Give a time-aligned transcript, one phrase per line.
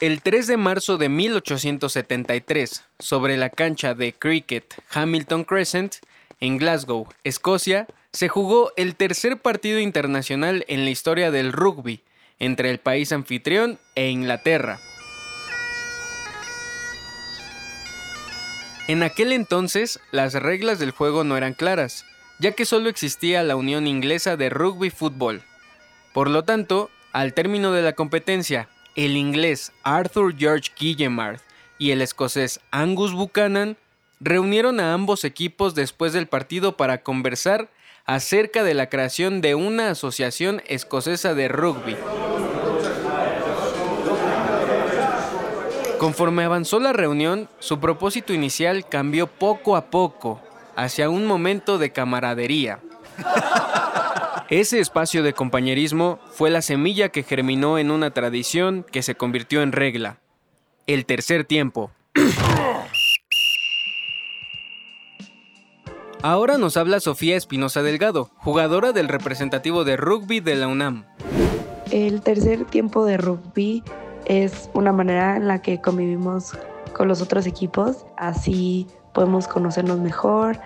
[0.00, 5.96] El 3 de marzo de 1873, sobre la cancha de cricket Hamilton Crescent,
[6.38, 12.04] en Glasgow, Escocia, se jugó el tercer partido internacional en la historia del rugby
[12.38, 14.78] entre el país anfitrión e Inglaterra.
[18.86, 22.04] En aquel entonces, las reglas del juego no eran claras,
[22.38, 25.42] ya que solo existía la Unión Inglesa de Rugby Fútbol.
[26.14, 31.40] Por lo tanto, al término de la competencia, el inglés Arthur George Guillemard
[31.78, 33.76] y el escocés Angus Buchanan
[34.20, 37.68] reunieron a ambos equipos después del partido para conversar
[38.04, 41.96] acerca de la creación de una asociación escocesa de rugby.
[45.98, 50.40] Conforme avanzó la reunión, su propósito inicial cambió poco a poco
[50.76, 52.80] hacia un momento de camaradería.
[54.50, 59.60] Ese espacio de compañerismo fue la semilla que germinó en una tradición que se convirtió
[59.60, 60.20] en regla.
[60.86, 61.90] El tercer tiempo.
[66.22, 71.04] Ahora nos habla Sofía Espinosa Delgado, jugadora del representativo de rugby de la UNAM.
[71.90, 73.82] El tercer tiempo de rugby
[74.24, 76.56] es una manera en la que convivimos
[76.94, 80.58] con los otros equipos, así podemos conocernos mejor,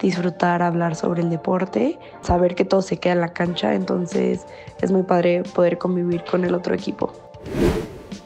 [0.00, 4.46] disfrutar, hablar sobre el deporte, saber que todo se queda en la cancha, entonces
[4.80, 7.12] es muy padre poder convivir con el otro equipo.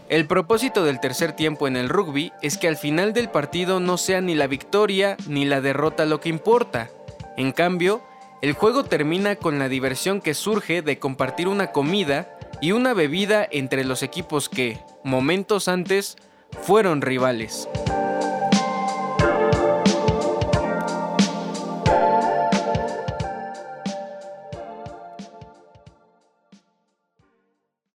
[0.08, 3.96] El propósito del tercer tiempo en el rugby es que al final del partido no
[3.96, 6.90] sea ni la victoria ni la derrota lo que importa.
[7.36, 8.02] En cambio,
[8.42, 13.48] el juego termina con la diversión que surge de compartir una comida y una bebida
[13.50, 16.16] entre los equipos que, momentos antes,
[16.62, 17.68] fueron rivales.